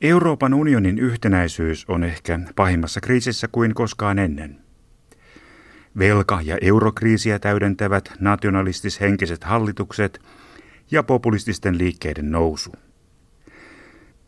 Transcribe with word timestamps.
Euroopan 0.00 0.54
unionin 0.54 0.98
yhtenäisyys 0.98 1.84
on 1.88 2.04
ehkä 2.04 2.40
pahimmassa 2.56 3.00
kriisissä 3.00 3.48
kuin 3.52 3.74
koskaan 3.74 4.18
ennen. 4.18 4.58
Velka- 5.98 6.40
ja 6.42 6.58
eurokriisiä 6.60 7.38
täydentävät 7.38 8.12
nationalistishenkiset 8.20 9.44
hallitukset 9.44 10.20
ja 10.90 11.02
populististen 11.02 11.78
liikkeiden 11.78 12.30
nousu. 12.30 12.72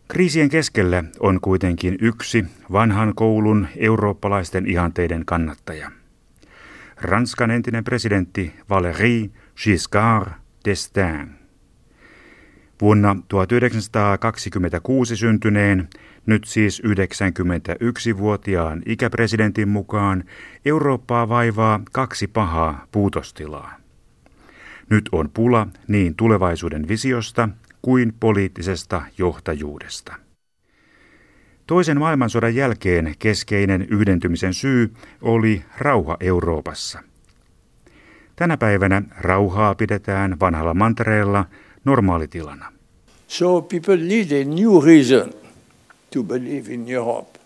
Kriisien 0.08 0.48
keskellä 0.48 1.04
on 1.20 1.40
kuitenkin 1.40 1.96
yksi 2.00 2.44
vanhan 2.72 3.14
koulun 3.14 3.68
eurooppalaisten 3.76 4.66
ihanteiden 4.66 5.24
kannattaja. 5.24 5.90
Ranskan 6.96 7.50
entinen 7.50 7.84
presidentti 7.84 8.52
Valéry 8.70 9.30
Giscard 9.64 10.32
d'Estaing. 10.68 11.39
Vuonna 12.80 13.16
1926 13.28 15.16
syntyneen, 15.16 15.88
nyt 16.26 16.44
siis 16.44 16.82
91-vuotiaan 16.82 18.82
ikäpresidentin 18.86 19.68
mukaan 19.68 20.24
Eurooppaa 20.64 21.28
vaivaa 21.28 21.80
kaksi 21.92 22.26
pahaa 22.26 22.86
puutostilaa. 22.92 23.76
Nyt 24.90 25.08
on 25.12 25.30
pula 25.34 25.66
niin 25.88 26.14
tulevaisuuden 26.14 26.88
visiosta 26.88 27.48
kuin 27.82 28.12
poliittisesta 28.20 29.02
johtajuudesta. 29.18 30.14
Toisen 31.66 31.98
maailmansodan 31.98 32.54
jälkeen 32.54 33.14
keskeinen 33.18 33.86
yhdentymisen 33.90 34.54
syy 34.54 34.94
oli 35.22 35.64
rauha 35.78 36.16
Euroopassa. 36.20 37.02
Tänä 38.36 38.56
päivänä 38.56 39.02
rauhaa 39.20 39.74
pidetään 39.74 40.40
vanhalla 40.40 40.74
mantereella 40.74 41.44
normaalitilana. 41.84 42.72
So 43.28 43.62
people 43.62 43.96
need 43.96 44.42
a 44.42 44.44
new 44.44 44.84
reason 44.84 45.32
to 46.14 46.22
believe 46.22 46.74
in 46.74 46.88
Europe. 46.88 47.38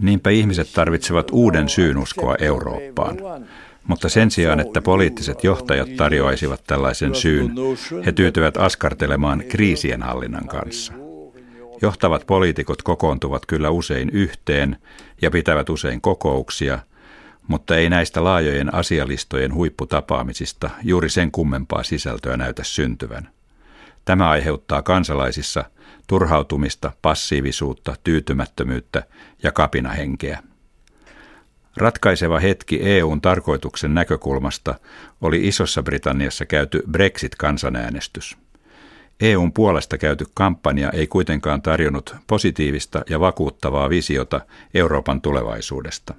Niinpä 0.00 0.30
ihmiset 0.30 0.72
tarvitsevat 0.74 1.30
uuden 1.32 1.68
syyn 1.68 1.98
uskoa 1.98 2.36
Eurooppaan. 2.40 3.18
Mutta 3.86 4.08
sen 4.08 4.30
sijaan, 4.30 4.60
että 4.60 4.82
poliittiset 4.82 5.44
johtajat 5.44 5.96
tarjoaisivat 5.96 6.64
tällaisen 6.66 7.14
syyn, 7.14 7.50
he 8.06 8.12
tyytyvät 8.12 8.56
askartelemaan 8.56 9.44
kriisien 9.48 10.02
hallinnan 10.02 10.48
kanssa. 10.48 10.92
Johtavat 11.82 12.26
poliitikot 12.26 12.82
kokoontuvat 12.82 13.46
kyllä 13.46 13.70
usein 13.70 14.10
yhteen 14.10 14.76
ja 15.22 15.30
pitävät 15.30 15.68
usein 15.68 16.00
kokouksia, 16.00 16.78
mutta 17.48 17.76
ei 17.76 17.90
näistä 17.90 18.24
laajojen 18.24 18.74
asialistojen 18.74 19.54
huipputapaamisista 19.54 20.70
juuri 20.82 21.08
sen 21.08 21.30
kummempaa 21.30 21.82
sisältöä 21.82 22.36
näytä 22.36 22.64
syntyvän. 22.64 23.28
Tämä 24.04 24.30
aiheuttaa 24.30 24.82
kansalaisissa 24.82 25.64
turhautumista, 26.06 26.92
passiivisuutta, 27.02 27.94
tyytymättömyyttä 28.04 29.02
ja 29.42 29.52
kapinahenkeä. 29.52 30.42
Ratkaiseva 31.76 32.38
hetki 32.38 32.80
EUn 32.82 33.20
tarkoituksen 33.20 33.94
näkökulmasta 33.94 34.74
oli 35.20 35.48
Isossa 35.48 35.82
Britanniassa 35.82 36.46
käyty 36.46 36.82
Brexit-kansanäänestys. 36.90 38.36
EUn 39.20 39.52
puolesta 39.52 39.98
käyty 39.98 40.26
kampanja 40.34 40.90
ei 40.90 41.06
kuitenkaan 41.06 41.62
tarjonnut 41.62 42.16
positiivista 42.26 43.02
ja 43.10 43.20
vakuuttavaa 43.20 43.90
visiota 43.90 44.40
Euroopan 44.74 45.20
tulevaisuudesta. 45.20 46.14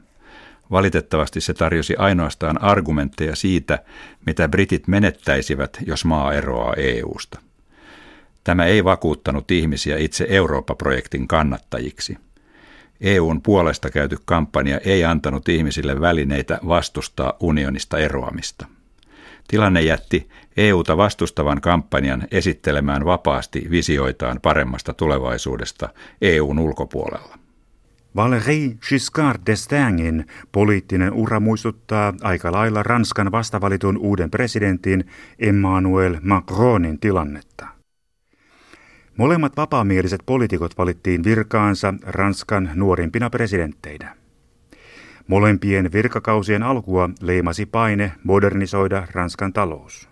Valitettavasti 0.71 1.41
se 1.41 1.53
tarjosi 1.53 1.95
ainoastaan 1.95 2.63
argumentteja 2.63 3.35
siitä, 3.35 3.79
mitä 4.25 4.49
britit 4.49 4.87
menettäisivät, 4.87 5.77
jos 5.85 6.05
maa 6.05 6.33
eroaa 6.33 6.73
EUsta. 6.73 7.44
Tämä 8.45 8.65
ei 8.65 8.83
vakuuttanut 8.83 9.51
ihmisiä 9.51 9.97
itse 9.97 10.25
Eurooppa-projektin 10.29 11.27
kannattajiksi. 11.27 12.17
EUn 13.01 13.41
puolesta 13.41 13.89
käyty 13.89 14.17
kampanja 14.25 14.77
ei 14.77 15.05
antanut 15.05 15.49
ihmisille 15.49 16.01
välineitä 16.01 16.59
vastustaa 16.67 17.33
unionista 17.39 17.97
eroamista. 17.97 18.65
Tilanne 19.47 19.81
jätti 19.81 20.29
EUta 20.57 20.97
vastustavan 20.97 21.61
kampanjan 21.61 22.27
esittelemään 22.31 23.05
vapaasti 23.05 23.67
visioitaan 23.69 24.39
paremmasta 24.41 24.93
tulevaisuudesta 24.93 25.89
EUn 26.21 26.59
ulkopuolella. 26.59 27.37
Valéry 28.15 28.77
Giscard 28.89 29.41
d'Estaingin 29.49 30.25
poliittinen 30.51 31.13
ura 31.13 31.39
muistuttaa 31.39 32.13
aika 32.21 32.51
lailla 32.51 32.83
Ranskan 32.83 33.31
vastavalitun 33.31 33.97
uuden 33.97 34.31
presidentin 34.31 35.05
Emmanuel 35.39 36.15
Macronin 36.21 36.99
tilannetta. 36.99 37.74
Molemmat 39.17 39.57
vapaamieliset 39.57 40.21
poliitikot 40.25 40.77
valittiin 40.77 41.23
virkaansa 41.23 41.93
Ranskan 42.01 42.69
nuorimpina 42.73 43.29
presidentteinä. 43.29 44.15
Molempien 45.27 45.91
virkakausien 45.91 46.63
alkua 46.63 47.09
leimasi 47.21 47.65
paine 47.65 48.11
modernisoida 48.23 49.07
Ranskan 49.11 49.53
talous. 49.53 50.09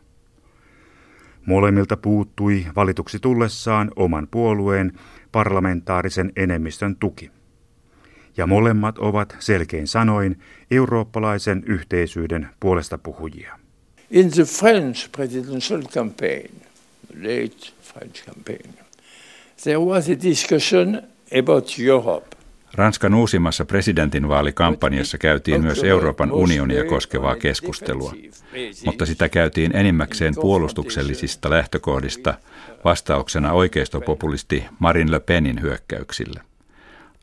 Molemmilta 1.46 1.98
puuttui 1.98 2.66
valituksi 2.76 3.20
tullessaan 3.20 3.92
oman 3.96 4.28
puolueen 4.32 5.00
parlamentaarisen 5.32 6.32
enemmistön 6.36 6.96
tuki. 6.96 7.32
Ja 8.38 8.48
molemmat 8.48 8.98
ovat 8.98 9.36
selkein 9.40 9.88
sanoin 9.88 10.40
eurooppalaisen 10.72 11.64
yhteisyyden 11.66 12.50
puolesta 12.60 12.98
puhujia. 12.98 13.60
In 14.12 14.32
the 14.32 14.44
French 14.44 15.12
presidential 15.12 15.82
campaign, 15.82 16.52
late 17.16 17.74
French 17.82 18.26
campaign, 18.26 18.83
there 19.64 19.80
was 19.80 20.10
a 20.10 20.24
discussion 20.24 21.02
about 21.40 21.80
Europe. 21.80 22.36
Ranskan 22.74 23.14
uusimmassa 23.14 23.66
presidentinvaalikampanjassa 23.66 25.18
käytiin 25.18 25.62
myös 25.62 25.84
Euroopan 25.84 26.32
unionia 26.32 26.86
koskevaa 26.86 27.36
keskustelua, 27.36 28.14
mutta 28.86 29.06
sitä 29.06 29.30
käytiin 29.30 29.76
enimmäkseen 29.76 30.34
puolustuksellisista 30.36 31.50
lähtökohdista 31.50 32.34
vastauksena 32.84 33.52
oikeistopopulisti 33.52 34.66
Marine 34.80 35.12
Le 35.12 35.20
Penin 35.20 35.62
hyökkäyksille. 35.62 36.42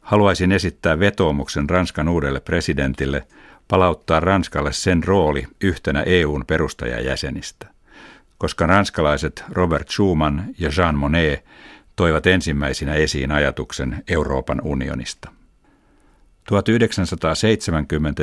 Haluaisin 0.01 0.53
esittää 0.53 0.99
vetoomuksen 0.99 1.71
Ranskan 1.71 2.09
uudelle 2.09 2.41
presidentille 2.41 3.27
palauttaa 3.69 4.21
Ranskalle 4.21 4.73
sen 4.73 5.05
rooli 5.05 5.47
yhtenä 5.61 6.03
EUn 6.03 6.45
perustajajäsenistä, 6.47 7.67
koska 8.39 8.67
ranskalaiset 8.67 9.45
Robert 9.49 9.89
Schuman 9.89 10.45
ja 10.59 10.71
Jean 10.77 10.99
Monnet 10.99 11.45
toivat 12.01 12.27
ensimmäisinä 12.27 12.95
esiin 12.95 13.33
ajatuksen 13.33 14.05
Euroopan 14.09 14.61
unionista. 14.65 15.31
1970- 15.31 15.35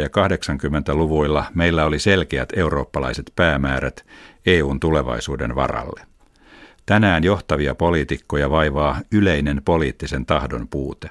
ja 0.01 0.07
80-luvuilla 0.07 1.45
meillä 1.53 1.85
oli 1.85 1.99
selkeät 1.99 2.49
eurooppalaiset 2.55 3.31
päämäärät 3.35 4.05
EUn 4.45 4.79
tulevaisuuden 4.79 5.55
varalle. 5.55 6.01
Tänään 6.85 7.23
johtavia 7.23 7.75
poliitikkoja 7.75 8.49
vaivaa 8.49 9.01
yleinen 9.11 9.61
poliittisen 9.65 10.25
tahdon 10.25 10.67
puute. 10.67 11.09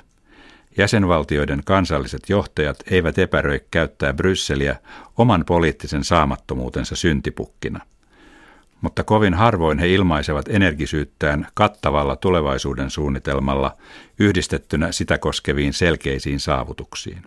Jäsenvaltioiden 0.78 1.62
kansalliset 1.64 2.22
johtajat 2.28 2.76
eivät 2.90 3.18
epäröi 3.18 3.60
käyttää 3.70 4.12
Brysseliä 4.12 4.76
oman 5.18 5.44
poliittisen 5.46 6.04
saamattomuutensa 6.04 6.96
syntipukkina– 6.96 7.80
mutta 8.80 9.04
kovin 9.04 9.34
harvoin 9.34 9.78
he 9.78 9.88
ilmaisevat 9.88 10.48
energisyyttään 10.48 11.46
kattavalla 11.54 12.16
tulevaisuuden 12.16 12.90
suunnitelmalla 12.90 13.76
yhdistettynä 14.18 14.92
sitä 14.92 15.18
koskeviin 15.18 15.72
selkeisiin 15.72 16.40
saavutuksiin. 16.40 17.22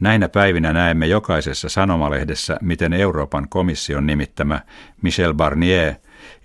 Näinä 0.00 0.28
päivinä 0.28 0.72
näemme 0.72 1.06
jokaisessa 1.06 1.68
sanomalehdessä, 1.68 2.56
miten 2.62 2.92
Euroopan 2.92 3.48
komission 3.48 4.06
nimittämä 4.06 4.60
Michel 5.02 5.34
Barnier 5.34 5.94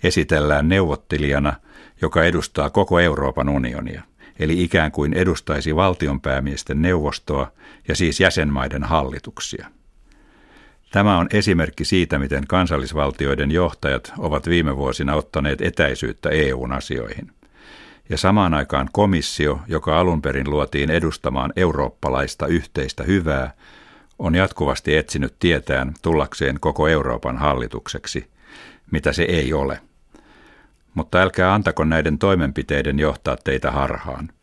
esitellään 0.02 0.68
neuvottelijana, 0.68 1.52
joka 2.02 2.24
edustaa 2.24 2.70
koko 2.70 3.00
Euroopan 3.00 3.48
unionia, 3.48 4.02
eli 4.38 4.62
ikään 4.62 4.92
kuin 4.92 5.12
edustaisi 5.12 5.76
valtionpäämiesten 5.76 6.82
neuvostoa 6.82 7.52
ja 7.88 7.96
siis 7.96 8.20
jäsenmaiden 8.20 8.84
hallituksia. 8.84 9.66
Tämä 10.94 11.18
on 11.18 11.26
esimerkki 11.32 11.84
siitä, 11.84 12.18
miten 12.18 12.46
kansallisvaltioiden 12.46 13.50
johtajat 13.50 14.12
ovat 14.18 14.48
viime 14.48 14.76
vuosina 14.76 15.14
ottaneet 15.14 15.60
etäisyyttä 15.60 16.28
EUn 16.28 16.72
asioihin. 16.72 17.32
Ja 18.08 18.18
samaan 18.18 18.54
aikaan 18.54 18.88
komissio, 18.92 19.60
joka 19.68 20.00
alun 20.00 20.22
perin 20.22 20.50
luotiin 20.50 20.90
edustamaan 20.90 21.52
eurooppalaista 21.56 22.46
yhteistä 22.46 23.04
hyvää, 23.04 23.54
on 24.18 24.34
jatkuvasti 24.34 24.96
etsinyt 24.96 25.34
tietään 25.38 25.94
tullakseen 26.02 26.60
koko 26.60 26.88
Euroopan 26.88 27.38
hallitukseksi, 27.38 28.30
mitä 28.90 29.12
se 29.12 29.22
ei 29.22 29.52
ole. 29.52 29.80
Mutta 30.94 31.20
älkää 31.20 31.54
antako 31.54 31.84
näiden 31.84 32.18
toimenpiteiden 32.18 32.98
johtaa 32.98 33.36
teitä 33.44 33.70
harhaan– 33.70 34.28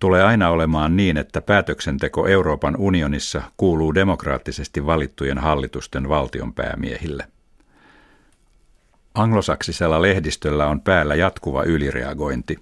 tulee 0.00 0.24
aina 0.24 0.50
olemaan 0.50 0.96
niin, 0.96 1.16
että 1.16 1.40
päätöksenteko 1.40 2.26
Euroopan 2.26 2.76
unionissa 2.76 3.42
kuuluu 3.56 3.94
demokraattisesti 3.94 4.86
valittujen 4.86 5.38
hallitusten 5.38 6.08
valtionpäämiehille. 6.08 7.24
Anglosaksisella 9.14 10.02
lehdistöllä 10.02 10.66
on 10.66 10.80
päällä 10.80 11.14
jatkuva 11.14 11.62
ylireagointi. 11.62 12.56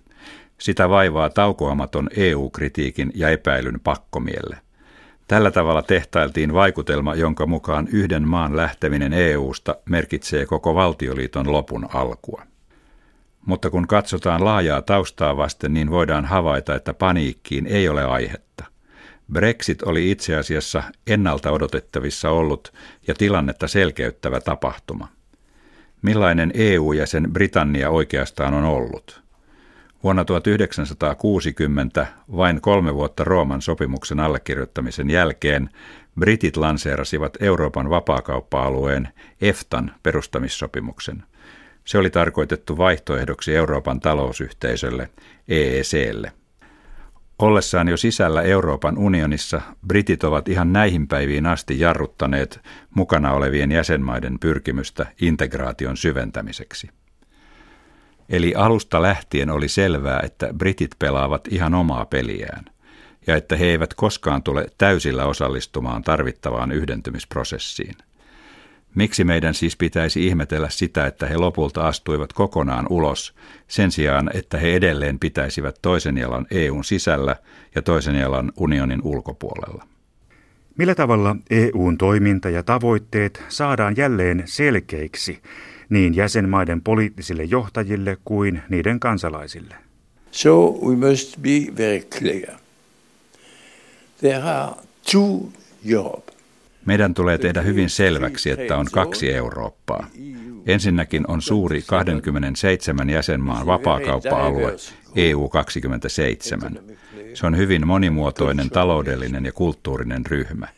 Sitä 0.59 0.89
vaivaa 0.89 1.31
taukoamaton 1.31 2.09
EU-kritiikin 2.17 3.13
ja 3.15 3.29
epäilyn 3.29 3.81
pakkomielle. 3.85 4.59
Tällä 5.29 5.51
tavalla 5.51 5.83
tehtailtiin 5.83 6.55
vaikutelma, 6.55 7.15
jonka 7.15 7.47
mukaan 7.47 7.89
yhden 7.93 8.29
maan 8.29 8.57
lähteminen 8.57 9.13
EUsta 9.13 9.77
merkitsee 9.85 10.47
koko 10.47 10.75
valtioliiton 10.75 11.53
lopun 11.53 11.89
alkua. 11.95 12.43
Mutta 13.49 13.71
kun 13.71 13.87
katsotaan 13.87 14.45
laajaa 14.45 14.83
taustaa 14.83 15.37
vasten, 15.37 15.75
niin 15.75 15.91
voidaan 15.91 16.25
havaita, 16.25 16.75
että 16.75 16.95
paniikkiin 16.95 17.67
ei 17.67 17.89
ole 17.89 18.05
aihetta. 18.05 18.65
Brexit 19.33 19.83
oli 19.83 20.11
itse 20.11 20.37
asiassa 20.37 20.83
ennalta 21.07 21.51
odotettavissa 21.51 22.31
ollut 22.31 22.73
ja 23.07 23.15
tilannetta 23.15 23.69
selkeyttävä 23.69 24.41
tapahtuma. 24.41 25.09
Millainen 26.03 26.51
EU-jäsen 26.55 27.33
Britannia 27.33 27.91
oikeastaan 27.91 28.55
on 28.55 28.65
ollut? 28.65 29.23
Vuonna 30.03 30.25
1960, 30.25 32.07
vain 32.37 32.61
kolme 32.61 32.95
vuotta 32.95 33.25
Rooman 33.25 33.63
sopimuksen 33.63 34.21
allekirjoittamisen 34.21 35.11
jälkeen, 35.11 35.71
britit 36.21 36.57
lanseerasivat 36.57 37.37
Euroopan 37.41 37.91
vapaakauppa-alueen 37.91 39.09
EFTAn 39.41 39.95
perustamissopimuksen. 40.03 41.23
Se 41.89 41.99
oli 41.99 42.11
tarkoitettu 42.11 42.77
vaihtoehdoksi 42.77 43.57
Euroopan 43.57 44.01
talousyhteisölle, 44.01 45.09
EEClle. 45.49 46.33
Ollessaan 47.39 47.89
jo 47.89 47.97
sisällä 47.97 48.43
Euroopan 48.43 48.99
unionissa, 48.99 49.61
britit 49.87 50.25
ovat 50.25 50.49
ihan 50.49 50.73
näihin 50.73 51.09
päiviin 51.09 51.47
asti 51.47 51.81
jarruttaneet 51.81 52.61
mukana 52.95 53.33
olevien 53.33 53.73
jäsenmaiden 53.73 54.39
pyrkimystä 54.39 55.07
integraation 55.21 55.97
syventämiseksi. 55.97 56.89
Eli 58.29 58.55
alusta 58.55 59.03
lähtien 59.03 59.51
oli 59.51 59.69
selvää, 59.69 60.21
että 60.25 60.49
britit 60.55 60.91
pelaavat 60.99 61.49
ihan 61.51 61.75
omaa 61.75 62.07
peliään 62.07 62.65
ja 63.27 63.37
että 63.37 63.57
he 63.57 63.67
eivät 63.67 63.95
koskaan 63.95 64.43
tule 64.43 64.67
täysillä 64.79 65.25
osallistumaan 65.27 66.03
tarvittavaan 66.03 66.73
yhdentymisprosessiin. 66.73 67.95
Miksi 68.95 69.25
meidän 69.25 69.55
siis 69.55 69.77
pitäisi 69.77 70.27
ihmetellä 70.27 70.71
sitä, 70.71 71.07
että 71.07 71.27
he 71.27 71.37
lopulta 71.37 71.89
astuivat 71.89 72.33
kokonaan 72.33 72.87
ulos, 72.91 73.35
sen 73.69 73.91
sijaan, 73.91 74.31
että 74.35 74.59
he 74.59 74.75
edelleen 74.75 75.19
pitäisivät 75.19 75.79
toisen 75.83 76.19
jalan 76.19 76.47
EUn 76.51 76.85
sisällä 76.85 77.37
ja 77.75 77.83
toisen 77.83 78.15
jalan 78.15 78.53
unionin 78.57 79.01
ulkopuolella? 79.03 79.87
Millä 80.79 80.95
tavalla 80.95 81.37
EUn 81.51 81.99
toiminta 81.99 82.51
ja 82.51 82.63
tavoitteet 82.63 83.43
saadaan 83.49 83.95
jälleen 83.97 84.43
selkeiksi 84.47 85.43
niin 85.89 86.17
jäsenmaiden 86.17 86.83
poliittisille 86.83 87.45
johtajille 87.45 88.17
kuin 88.25 88.63
niiden 88.69 89.01
kansalaisille? 89.01 89.75
So 90.31 90.71
we 90.87 90.97
must 91.11 91.37
be 91.43 91.77
very 91.77 92.01
clear. 92.01 92.59
There 94.21 94.43
are 94.43 94.73
two 95.13 95.53
Europe. 95.91 96.38
Meidän 96.87 97.15
tulee 97.15 97.39
tehdä 97.39 97.61
hyvin 97.61 97.91
selväksi, 97.91 98.51
että 98.51 98.77
on 98.77 98.87
kaksi 98.93 99.33
Eurooppaa. 99.33 100.07
Ensinnäkin 100.67 101.25
on 101.29 101.43
suuri 101.43 101.83
27 101.87 103.11
jäsenmaan 103.11 103.67
vapaakauppa-alue 103.67 104.77
EU 105.17 105.49
27. 105.49 106.79
Se 107.35 107.47
on 107.47 107.57
hyvin 107.57 107.87
monimuotoinen 107.87 108.71
taloudellinen 108.71 109.45
ja 109.45 109.53
kulttuurinen 109.53 110.27
ryhmä. 110.27 110.69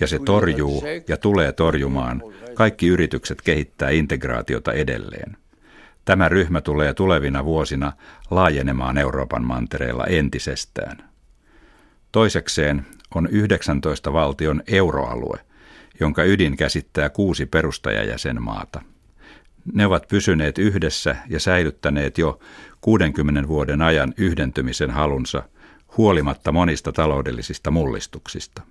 Ja 0.00 0.06
se 0.06 0.18
torjuu 0.18 0.84
ja 1.08 1.16
tulee 1.16 1.52
torjumaan 1.52 2.22
kaikki 2.54 2.86
yritykset 2.86 3.42
kehittää 3.42 3.90
integraatiota 3.90 4.72
edelleen. 4.72 5.36
Tämä 6.04 6.28
ryhmä 6.28 6.60
tulee 6.60 6.94
tulevina 6.94 7.44
vuosina 7.44 7.92
laajenemaan 8.30 8.98
Euroopan 8.98 9.44
mantereella 9.44 10.06
entisestään. 10.06 11.10
Toisekseen 12.12 12.86
on 13.14 13.28
19 13.30 14.12
valtion 14.12 14.62
euroalue, 14.66 15.38
jonka 16.00 16.24
ydin 16.24 16.56
käsittää 16.56 17.10
kuusi 17.10 17.46
perustajajäsenmaata. 17.46 18.82
Ne 19.72 19.86
ovat 19.86 20.08
pysyneet 20.08 20.58
yhdessä 20.58 21.16
ja 21.28 21.40
säilyttäneet 21.40 22.18
jo 22.18 22.40
60 22.80 23.48
vuoden 23.48 23.82
ajan 23.82 24.14
yhdentymisen 24.16 24.90
halunsa 24.90 25.42
huolimatta 25.96 26.52
monista 26.52 26.92
taloudellisista 26.92 27.70
mullistuksista. 27.70 28.62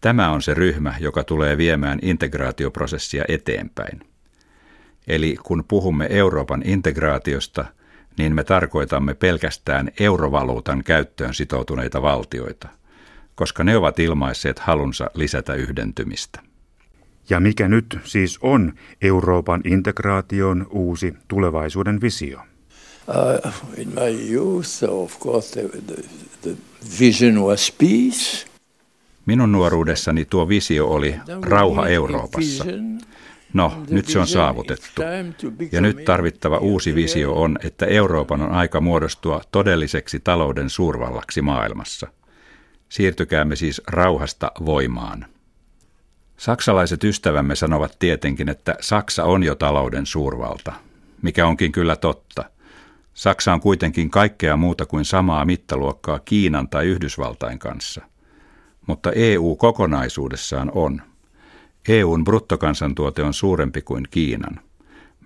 Tämä 0.00 0.30
on 0.30 0.42
se 0.42 0.54
ryhmä, 0.54 0.94
joka 1.00 1.24
tulee 1.24 1.56
viemään 1.56 1.98
integraatioprosessia 2.02 3.24
eteenpäin. 3.28 4.00
Eli 5.08 5.36
kun 5.42 5.64
puhumme 5.68 6.06
Euroopan 6.10 6.62
integraatiosta, 6.64 7.64
niin 8.18 8.34
me 8.34 8.44
tarkoitamme 8.44 9.14
pelkästään 9.14 9.90
eurovaluutan 10.00 10.84
käyttöön 10.84 11.34
sitoutuneita 11.34 12.02
valtioita– 12.02 12.68
koska 13.42 13.64
ne 13.64 13.76
ovat 13.76 13.98
ilmaisseet 13.98 14.58
halunsa 14.58 15.10
lisätä 15.14 15.54
yhdentymistä. 15.54 16.40
Ja 17.30 17.40
mikä 17.40 17.68
nyt 17.68 17.98
siis 18.04 18.38
on 18.42 18.72
Euroopan 19.00 19.60
integraation 19.64 20.66
uusi 20.70 21.14
tulevaisuuden 21.28 22.00
visio? 22.00 22.40
Uh, 23.08 23.52
in 23.78 23.88
my 23.88 24.32
youth, 24.32 24.84
of 24.88 25.18
course, 25.18 25.60
the, 25.60 25.78
the, 25.86 26.04
the 26.42 26.56
vision 27.00 27.42
was 27.42 27.72
peace. 27.78 28.46
Minun 29.26 29.52
nuoruudessani 29.52 30.24
tuo 30.24 30.48
visio 30.48 30.88
oli 30.88 31.14
rauha 31.40 31.88
Euroopassa. 31.88 32.64
No, 33.52 33.82
nyt 33.90 34.06
se 34.06 34.18
on 34.18 34.26
saavutettu. 34.26 35.02
Ja 35.72 35.80
nyt 35.80 36.04
tarvittava 36.04 36.58
uusi 36.58 36.94
visio 36.94 37.32
on, 37.34 37.58
että 37.64 37.86
Euroopan 37.86 38.40
on 38.42 38.52
aika 38.52 38.80
muodostua 38.80 39.40
todelliseksi 39.52 40.20
talouden 40.20 40.70
suurvallaksi 40.70 41.42
maailmassa– 41.42 42.06
Siirtykäämme 42.92 43.56
siis 43.56 43.82
rauhasta 43.86 44.52
voimaan. 44.66 45.26
Saksalaiset 46.36 47.04
ystävämme 47.04 47.54
sanovat 47.56 47.96
tietenkin, 47.98 48.48
että 48.48 48.74
Saksa 48.80 49.24
on 49.24 49.42
jo 49.42 49.54
talouden 49.54 50.06
suurvalta, 50.06 50.72
mikä 51.22 51.46
onkin 51.46 51.72
kyllä 51.72 51.96
totta. 51.96 52.44
Saksa 53.14 53.52
on 53.52 53.60
kuitenkin 53.60 54.10
kaikkea 54.10 54.56
muuta 54.56 54.86
kuin 54.86 55.04
samaa 55.04 55.44
mittaluokkaa 55.44 56.18
Kiinan 56.18 56.68
tai 56.68 56.86
Yhdysvaltain 56.86 57.58
kanssa. 57.58 58.00
Mutta 58.86 59.12
EU 59.12 59.56
kokonaisuudessaan 59.56 60.70
on. 60.74 61.02
EUn 61.88 62.24
bruttokansantuote 62.24 63.22
on 63.22 63.34
suurempi 63.34 63.82
kuin 63.82 64.08
Kiinan. 64.10 64.60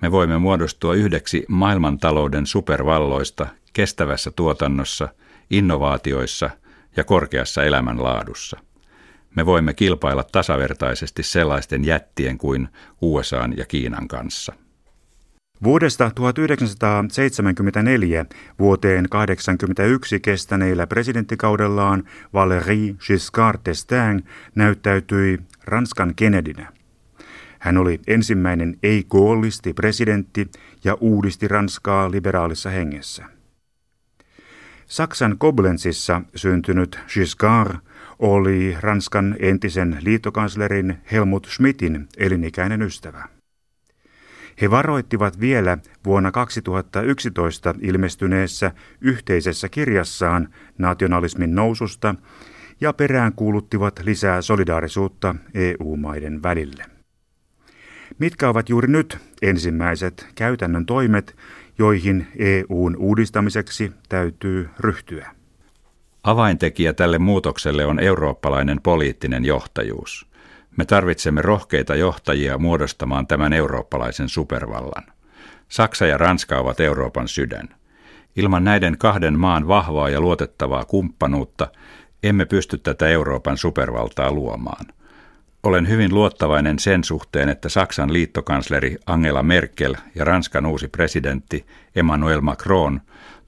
Me 0.02 0.12
voimme 0.12 0.38
muodostua 0.38 0.94
yhdeksi 0.94 1.44
maailmantalouden 1.48 2.46
supervalloista 2.46 3.46
kestävässä 3.72 4.30
tuotannossa, 4.30 5.08
innovaatioissa– 5.50 6.50
ja 6.96 7.04
korkeassa 7.04 7.64
elämänlaadussa. 7.64 8.58
Me 9.36 9.46
voimme 9.46 9.74
kilpailla 9.74 10.24
tasavertaisesti 10.32 11.22
sellaisten 11.22 11.84
jättien 11.84 12.38
kuin 12.38 12.68
USA 13.00 13.48
ja 13.56 13.64
Kiinan 13.64 14.08
kanssa. 14.08 14.52
Vuodesta 15.62 16.10
1974 16.14 18.26
vuoteen 18.58 19.06
1981 19.10 20.20
kestäneillä 20.20 20.86
presidenttikaudellaan 20.86 22.04
Valéry 22.34 22.96
Giscard 23.06 23.56
d'Estaing 23.56 24.26
näyttäytyi 24.54 25.38
Ranskan 25.64 26.14
Kennedynä. 26.14 26.72
Hän 27.58 27.76
oli 27.76 28.00
ensimmäinen 28.06 28.78
ei-koollisti 28.82 29.72
presidentti 29.72 30.50
ja 30.84 30.96
uudisti 31.00 31.48
Ranskaa 31.48 32.10
liberaalissa 32.10 32.70
hengessä. 32.70 33.35
Saksan 34.86 35.38
Koblenzissa 35.38 36.22
syntynyt 36.34 37.00
Giscard 37.14 37.76
oli 38.18 38.76
Ranskan 38.80 39.36
entisen 39.38 39.98
liittokanslerin 40.00 40.98
Helmut 41.12 41.46
Schmidtin 41.50 42.08
elinikäinen 42.16 42.82
ystävä. 42.82 43.28
He 44.60 44.70
varoittivat 44.70 45.40
vielä 45.40 45.78
vuonna 46.04 46.32
2011 46.32 47.74
ilmestyneessä 47.80 48.72
yhteisessä 49.00 49.68
kirjassaan 49.68 50.48
nationalismin 50.78 51.54
noususta 51.54 52.14
ja 52.80 52.92
peräänkuuluttivat 52.92 54.00
lisää 54.04 54.42
solidaarisuutta 54.42 55.34
EU-maiden 55.54 56.42
välille. 56.42 56.84
Mitkä 58.18 58.48
ovat 58.48 58.68
juuri 58.68 58.88
nyt 58.88 59.18
ensimmäiset 59.42 60.28
käytännön 60.34 60.86
toimet, 60.86 61.36
joihin 61.78 62.26
EUn 62.38 62.96
uudistamiseksi 62.96 63.92
täytyy 64.08 64.68
ryhtyä. 64.80 65.30
Avaintekijä 66.22 66.92
tälle 66.92 67.18
muutokselle 67.18 67.86
on 67.86 68.00
eurooppalainen 68.00 68.80
poliittinen 68.82 69.44
johtajuus. 69.44 70.26
Me 70.76 70.84
tarvitsemme 70.84 71.42
rohkeita 71.42 71.94
johtajia 71.94 72.58
muodostamaan 72.58 73.26
tämän 73.26 73.52
eurooppalaisen 73.52 74.28
supervallan. 74.28 75.04
Saksa 75.68 76.06
ja 76.06 76.18
Ranska 76.18 76.58
ovat 76.58 76.80
Euroopan 76.80 77.28
sydän. 77.28 77.68
Ilman 78.36 78.64
näiden 78.64 78.98
kahden 78.98 79.38
maan 79.38 79.68
vahvaa 79.68 80.08
ja 80.08 80.20
luotettavaa 80.20 80.84
kumppanuutta 80.84 81.68
emme 82.22 82.44
pysty 82.44 82.78
tätä 82.78 83.08
Euroopan 83.08 83.56
supervaltaa 83.56 84.32
luomaan. 84.32 84.86
Olen 85.66 85.88
hyvin 85.88 86.14
luottavainen 86.14 86.78
sen 86.78 87.04
suhteen, 87.04 87.48
että 87.48 87.68
Saksan 87.68 88.12
liittokansleri 88.12 88.96
Angela 89.06 89.42
Merkel 89.42 89.94
ja 90.14 90.24
Ranskan 90.24 90.66
uusi 90.66 90.88
presidentti 90.88 91.66
Emmanuel 91.96 92.40
Macron 92.40 93.00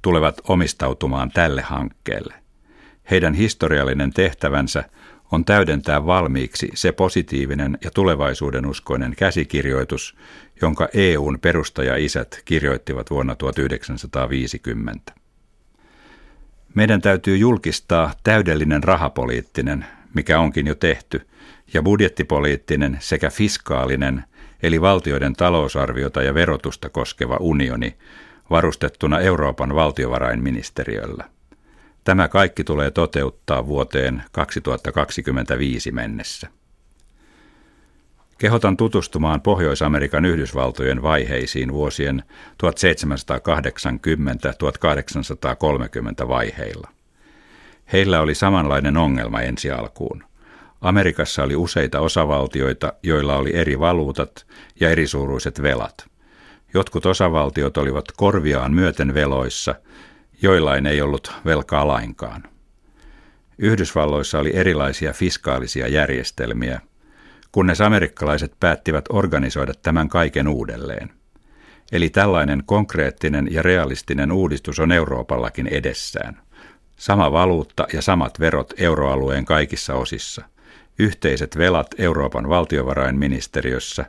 tulevat 0.02 0.40
omistautumaan 0.48 1.30
tälle 1.30 1.62
hankkeelle. 1.62 2.34
Heidän 3.10 3.34
historiallinen 3.34 4.12
tehtävänsä 4.12 4.84
on 5.32 5.44
täydentää 5.44 6.06
valmiiksi 6.06 6.70
se 6.74 6.92
positiivinen 6.92 7.78
ja 7.84 7.90
tulevaisuuden 7.90 8.66
uskoinen 8.66 9.14
käsikirjoitus, 9.16 10.16
jonka 10.62 10.88
EUn 10.94 11.38
perustajaisät 11.40 12.42
kirjoittivat 12.44 13.10
vuonna 13.10 13.36
1950. 13.36 15.12
Meidän 16.74 17.00
täytyy 17.00 17.36
julkistaa 17.36 18.12
täydellinen 18.24 18.84
rahapoliittinen, 18.84 19.86
mikä 20.14 20.40
onkin 20.40 20.66
jo 20.66 20.74
tehty, 20.74 21.28
ja 21.74 21.82
budjettipoliittinen 21.82 22.96
sekä 23.00 23.30
fiskaalinen, 23.30 24.24
eli 24.62 24.80
valtioiden 24.80 25.32
talousarviota 25.32 26.22
ja 26.22 26.34
verotusta 26.34 26.88
koskeva 26.88 27.36
unioni, 27.40 27.96
varustettuna 28.50 29.20
Euroopan 29.20 29.74
valtiovarainministeriöllä. 29.74 31.24
Tämä 32.04 32.28
kaikki 32.28 32.64
tulee 32.64 32.90
toteuttaa 32.90 33.66
vuoteen 33.66 34.22
2025 34.32 35.92
mennessä. 35.92 36.48
Kehotan 38.38 38.76
tutustumaan 38.76 39.40
Pohjois-Amerikan 39.40 40.24
Yhdysvaltojen 40.24 41.02
vaiheisiin 41.02 41.72
vuosien 41.72 42.22
1780-1830 46.24 46.28
vaiheilla. 46.28 46.88
Heillä 47.92 48.20
oli 48.20 48.34
samanlainen 48.34 48.96
ongelma 48.96 49.40
ensi 49.40 49.70
alkuun. 49.70 50.27
Amerikassa 50.80 51.42
oli 51.42 51.56
useita 51.56 52.00
osavaltioita, 52.00 52.92
joilla 53.02 53.36
oli 53.36 53.56
eri 53.56 53.78
valuutat 53.78 54.46
ja 54.80 54.90
erisuuruiset 54.90 55.62
velat. 55.62 56.06
Jotkut 56.74 57.06
osavaltiot 57.06 57.76
olivat 57.76 58.04
korviaan 58.16 58.74
myöten 58.74 59.14
veloissa, 59.14 59.74
joillain 60.42 60.86
ei 60.86 61.02
ollut 61.02 61.32
velkaa 61.44 61.88
lainkaan. 61.88 62.42
Yhdysvalloissa 63.58 64.38
oli 64.38 64.56
erilaisia 64.56 65.12
fiskaalisia 65.12 65.88
järjestelmiä, 65.88 66.80
kunnes 67.52 67.80
amerikkalaiset 67.80 68.52
päättivät 68.60 69.04
organisoida 69.10 69.72
tämän 69.82 70.08
kaiken 70.08 70.48
uudelleen. 70.48 71.10
Eli 71.92 72.10
tällainen 72.10 72.62
konkreettinen 72.66 73.48
ja 73.50 73.62
realistinen 73.62 74.32
uudistus 74.32 74.78
on 74.78 74.92
Euroopallakin 74.92 75.66
edessään. 75.66 76.40
Sama 76.96 77.32
valuutta 77.32 77.86
ja 77.92 78.02
samat 78.02 78.40
verot 78.40 78.74
euroalueen 78.76 79.44
kaikissa 79.44 79.94
osissa. 79.94 80.44
Yhteiset 80.98 81.58
velat 81.58 81.94
Euroopan 81.98 82.48
valtiovarainministeriössä. 82.48 84.04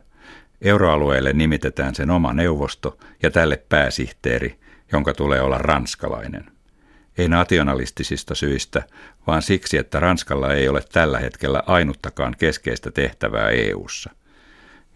Euroalueelle 0.62 1.34
nimitetään 1.34 1.96
sen 1.96 2.10
oma 2.10 2.34
neuvosto 2.34 2.98
ja 3.24 3.32
tälle 3.32 3.64
pääsihteeri, 3.70 4.60
jonka 4.92 5.14
tulee 5.14 5.42
olla 5.42 5.58
ranskalainen 5.58 6.46
ei 7.20 7.28
nationalistisista 7.28 8.36
syistä, 8.36 8.84
vaan 9.28 9.42
siksi, 9.42 9.78
että 9.78 10.00
Ranskalla 10.00 10.54
ei 10.54 10.70
ole 10.70 10.84
tällä 10.92 11.20
hetkellä 11.20 11.64
ainuttakaan 11.66 12.36
keskeistä 12.40 12.92
tehtävää 12.92 13.50
EU:ssa. 13.50 14.10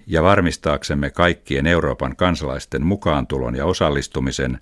Ja 0.07 0.23
varmistaaksemme 0.23 1.09
kaikkien 1.09 1.67
Euroopan 1.67 2.15
kansalaisten 2.15 2.85
mukaantulon 2.85 3.55
ja 3.55 3.65
osallistumisen, 3.65 4.59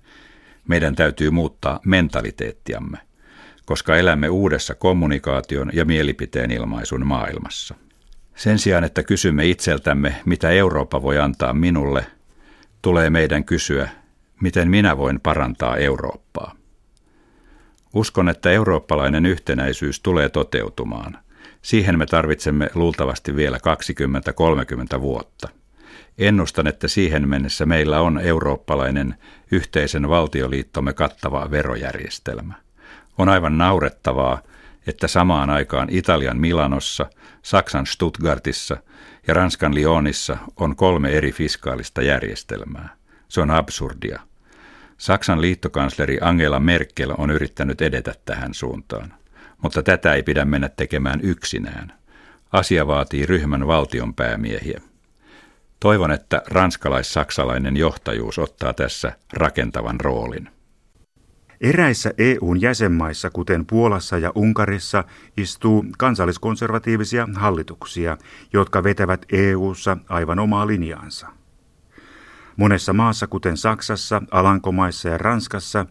meidän 0.68 0.94
täytyy 0.94 1.30
muuttaa 1.30 1.80
mentaliteettiamme, 1.84 2.98
koska 3.72 3.96
elämme 3.96 4.28
uudessa 4.28 4.74
kommunikaation 4.74 5.70
ja 5.72 5.84
mielipiteen 5.84 6.50
ilmaisun 6.50 7.06
maailmassa. 7.06 7.74
Sen 8.36 8.58
sijaan, 8.58 8.84
että 8.84 9.02
kysymme 9.02 9.46
itseltämme, 9.46 10.14
mitä 10.24 10.50
Eurooppa 10.50 11.02
voi 11.02 11.18
antaa 11.18 11.52
minulle, 11.52 12.06
tulee 12.82 13.10
meidän 13.10 13.44
kysyä, 13.44 13.88
miten 14.42 14.70
minä 14.70 14.96
voin 14.96 15.20
parantaa 15.20 15.76
Eurooppaa. 15.76 16.54
Uskon, 17.94 18.28
että 18.28 18.50
eurooppalainen 18.50 19.26
yhtenäisyys 19.26 20.00
tulee 20.00 20.28
toteutumaan. 20.28 21.18
Siihen 21.62 21.98
me 21.98 22.06
tarvitsemme 22.06 22.70
luultavasti 22.74 23.36
vielä 23.36 23.58
20-30 24.96 25.00
vuotta. 25.00 25.48
Ennustan, 26.18 26.66
että 26.66 26.88
siihen 26.88 27.28
mennessä 27.28 27.66
meillä 27.66 28.00
on 28.00 28.20
eurooppalainen 28.20 29.14
yhteisen 29.50 30.08
valtioliittomme 30.08 30.92
kattava 30.92 31.50
verojärjestelmä. 31.50 32.54
On 33.18 33.28
aivan 33.28 33.58
naurettavaa, 33.58 34.42
että 34.86 35.08
samaan 35.08 35.50
aikaan 35.50 35.88
Italian 35.90 36.38
Milanossa, 36.38 37.06
Saksan 37.42 37.86
Stuttgartissa 37.86 38.76
ja 39.26 39.34
Ranskan 39.34 39.74
Lyonissa 39.74 40.36
on 40.56 40.76
kolme 40.76 41.10
eri 41.10 41.32
fiskaalista 41.32 42.02
järjestelmää. 42.02 42.96
Se 43.28 43.40
on 43.40 43.50
absurdia. 43.50 44.20
Saksan 44.98 45.40
liittokansleri 45.40 46.18
Angela 46.20 46.60
Merkel 46.60 47.14
on 47.18 47.30
yrittänyt 47.30 47.82
edetä 47.82 48.14
tähän 48.24 48.54
suuntaan, 48.54 49.14
mutta 49.62 49.82
tätä 49.82 50.14
ei 50.14 50.22
pidä 50.22 50.44
mennä 50.44 50.68
tekemään 50.68 51.20
yksinään. 51.22 51.92
Asia 52.52 52.86
vaatii 52.86 53.26
ryhmän 53.26 53.66
valtionpäämiehiä. 53.66 54.80
Toivon, 55.80 56.12
että 56.12 56.42
ranskalais-saksalainen 56.46 57.76
johtajuus 57.76 58.38
ottaa 58.38 58.72
tässä 58.72 59.12
rakentavan 59.32 60.00
roolin. 60.00 60.48
Eräissä 61.62 62.12
EUn 62.18 62.60
jäsenmaissa, 62.60 63.30
kuten 63.30 63.66
Puolassa 63.66 64.18
ja 64.18 64.32
Unkarissa, 64.34 65.04
istuu 65.36 65.84
kansalliskonservatiivisia 65.98 67.28
hallituksia, 67.34 68.18
jotka 68.52 68.84
vetävät 68.84 69.26
EUssa 69.32 69.96
aivan 70.08 70.38
omaa 70.38 70.66
linjaansa. 70.66 71.26
Monessa 72.56 72.92
maassa, 72.92 73.26
kuten 73.26 73.56
Saksassa, 73.56 74.22
Alankomaissa 74.30 75.08
ja 75.08 75.18
Ranskassa, 75.18 75.86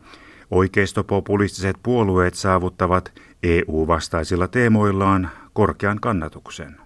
oikeistopopulistiset 0.52 1.78
puolueet 1.84 2.34
saavuttavat 2.34 3.14
EU-vastaisilla 3.44 4.48
teemoillaan 4.48 5.30
korkean 5.54 6.00
kannatuksen. 6.00 6.78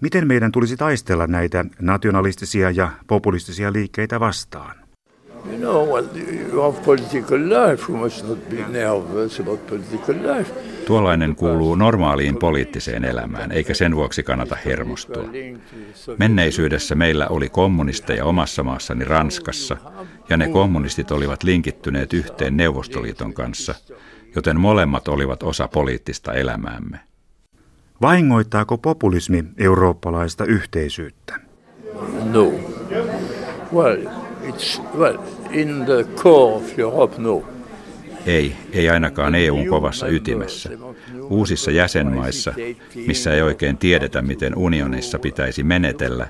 Miten 0.00 0.26
meidän 0.28 0.52
tulisi 0.52 0.76
taistella 0.76 1.26
näitä 1.26 1.64
nationalistisia 1.80 2.70
ja 2.70 2.90
populistisia 3.06 3.72
liikkeitä 3.72 4.20
vastaan? 4.20 4.81
You 5.46 5.56
know, 5.58 5.86
well, 5.88 6.06
you 6.52 6.62
have 6.62 6.82
political 6.84 7.38
life. 7.38 7.92
You 7.92 7.98
must 7.98 8.28
not 8.28 8.48
be 8.50 8.56
nervous 8.68 9.40
about 9.40 9.66
political 9.66 10.36
life. 10.36 10.52
Tuollainen 10.86 11.36
kuuluu 11.36 11.74
normaaliin 11.74 12.36
poliittiseen 12.36 13.04
elämään, 13.04 13.52
eikä 13.52 13.74
sen 13.74 13.96
vuoksi 13.96 14.22
kannata 14.22 14.56
hermostua. 14.64 15.24
Menneisyydessä 16.18 16.94
meillä 16.94 17.28
oli 17.28 17.48
kommunisteja 17.48 18.24
omassa 18.24 18.62
maassani 18.62 19.04
Ranskassa, 19.04 19.76
ja 20.28 20.36
ne 20.36 20.48
kommunistit 20.48 21.10
olivat 21.10 21.42
linkittyneet 21.42 22.12
yhteen 22.12 22.56
Neuvostoliiton 22.56 23.34
kanssa, 23.34 23.74
joten 24.34 24.60
molemmat 24.60 25.08
olivat 25.08 25.42
osa 25.42 25.68
poliittista 25.68 26.32
elämäämme. 26.32 27.00
Vahingoittaako 28.02 28.78
populismi 28.78 29.44
eurooppalaista 29.58 30.44
yhteisyyttä? 30.44 31.40
No. 32.24 32.52
Well, 33.72 34.06
it's, 34.48 34.80
well, 34.98 35.18
in 35.50 35.84
the 35.84 36.04
core 36.22 36.56
of 36.56 36.78
Europe, 36.78 37.14
no. 37.18 37.44
Ei, 38.26 38.56
ei 38.72 38.90
ainakaan 38.90 39.34
EUn 39.34 39.66
kovassa 39.66 40.06
ytimessä. 40.08 40.70
Uusissa 41.30 41.70
jäsenmaissa, 41.70 42.54
missä 43.06 43.34
ei 43.34 43.42
oikein 43.42 43.76
tiedetä, 43.76 44.22
miten 44.22 44.56
unionissa 44.56 45.18
pitäisi 45.18 45.62
menetellä, 45.62 46.26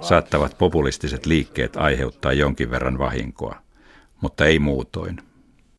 saattavat 0.00 0.58
populistiset 0.58 1.26
liikkeet 1.26 1.76
aiheuttaa 1.76 2.32
jonkin 2.32 2.70
verran 2.70 2.98
vahinkoa, 2.98 3.56
mutta 4.20 4.46
ei 4.46 4.58
muutoin. 4.58 5.16